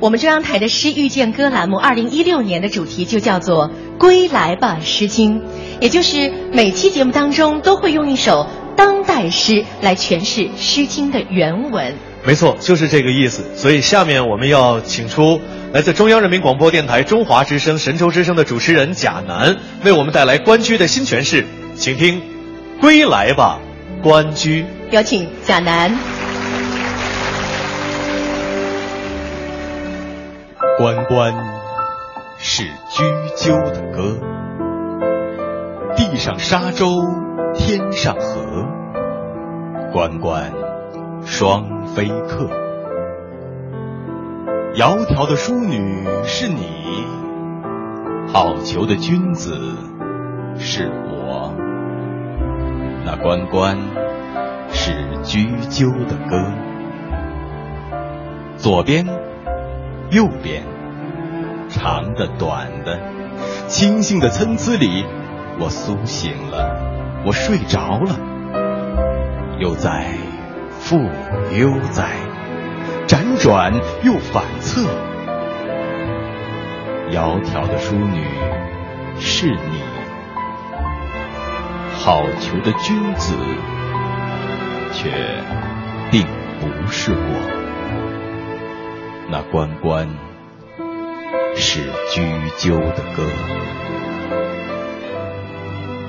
[0.00, 5.42] 我们中央台的诗遇见歌栏目，二零一六年的主题就叫做“归来吧，诗经”，
[5.80, 11.94] 也就是每期节目当中都会用一首当代诗来诠释《诗经》的原文。
[12.24, 13.42] 没错，就是这个意思。
[13.56, 15.40] 所以下面我们要请出
[15.72, 21.44] 来自中央人民广播电台中华之声、神州之声的主持人贾楠，为我们带来《关雎》的新诠释，
[21.74, 22.20] 请听
[22.80, 23.58] 《归来吧，
[24.00, 24.62] 关雎》。
[24.92, 26.17] 有请贾楠。
[30.78, 31.34] 关关
[32.36, 34.16] 是雎鸠的歌，
[35.96, 36.86] 地上沙洲，
[37.52, 38.64] 天上河。
[39.92, 40.52] 关关
[41.24, 42.48] 双飞客，
[44.76, 47.04] 窈窕的淑女是你，
[48.32, 49.58] 好逑的君子
[50.58, 51.52] 是我。
[53.04, 53.76] 那关关
[54.70, 54.92] 是
[55.24, 56.52] 雎鸠的歌，
[58.56, 59.04] 左边。
[60.10, 60.62] 右边，
[61.68, 62.98] 长的、短的，
[63.66, 65.04] 清新的参差里，
[65.60, 68.16] 我苏醒了，我睡着了，
[69.58, 70.14] 悠哉，
[70.70, 72.12] 复悠哉，
[73.06, 74.88] 辗转又反侧。
[77.10, 78.24] 窈窕的淑女
[79.18, 79.82] 是你，
[81.92, 83.34] 好逑的君子
[84.92, 85.10] 却
[86.10, 86.26] 并
[86.60, 87.57] 不是我。
[89.30, 90.08] 那关关
[91.54, 93.22] 是雎鸠的歌，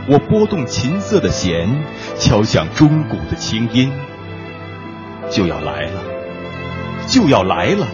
[0.08, 1.84] 我拨动琴瑟的弦，
[2.18, 3.92] 敲响钟鼓的清音，
[5.30, 6.02] 就要来了，
[7.08, 7.88] 就要来了，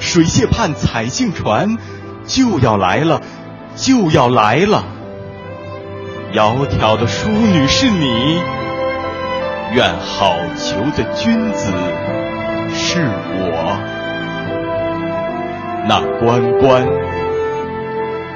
[0.00, 1.78] 水榭畔采杏船，
[2.26, 3.22] 就要来了，
[3.76, 4.82] 就要来了，
[6.32, 8.40] 窈窕的淑女是你，
[9.74, 11.72] 愿好逑的君子
[12.74, 13.99] 是我。
[15.90, 16.86] 那关关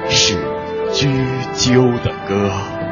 [0.09, 0.35] 是
[0.91, 1.07] 雎
[1.55, 2.84] 鸠的歌。